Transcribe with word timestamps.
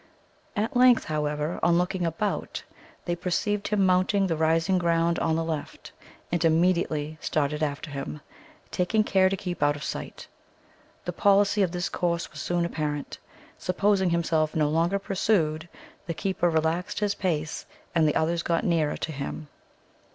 At 0.55 0.75
length, 0.75 1.03
however, 1.03 1.59
on 1.61 1.77
looking 1.77 2.07
about, 2.07 2.63
they 3.05 3.15
perceived 3.15 3.67
him 3.67 3.85
mounting 3.85 4.25
the 4.25 4.35
rising 4.35 4.79
ground 4.79 5.19
on 5.19 5.35
the 5.35 5.43
left, 5.43 5.91
and 6.31 6.43
immediately 6.43 7.19
started 7.21 7.61
after 7.61 7.91
him, 7.91 8.19
taking 8.71 9.03
care 9.03 9.29
to 9.29 9.37
keep 9.37 9.61
out 9.61 9.75
of 9.75 9.83
sight. 9.83 10.25
The 11.05 11.13
policy 11.13 11.61
of 11.61 11.71
this 11.71 11.87
course 11.87 12.31
was 12.31 12.39
soon 12.39 12.65
apparent. 12.65 13.19
Supposing 13.59 14.09
himself 14.09 14.55
no 14.55 14.69
longer 14.69 14.97
pursued, 14.97 15.69
the 16.07 16.15
keeper 16.15 16.49
relaxed 16.49 16.99
his 16.99 17.13
pace, 17.13 17.67
and 17.93 18.07
the 18.07 18.15
others 18.15 18.41
got 18.41 18.63
nearer 18.63 18.97
to 18.97 19.11
him. 19.11 19.49